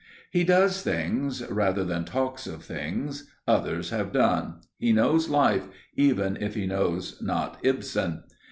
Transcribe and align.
He 0.31 0.43
does 0.43 0.81
things, 0.81 1.45
rather 1.47 1.83
than 1.85 2.05
talks 2.05 2.47
of 2.47 2.63
things 2.63 3.29
others 3.47 3.91
have 3.91 4.11
done 4.11 4.61
he 4.79 4.91
knows 4.91 5.29
life, 5.29 5.67
even 5.95 6.37
if 6.37 6.55
he 6.55 6.65
knows 6.65 7.21
not 7.21 7.59
Ibsen. 7.61 8.23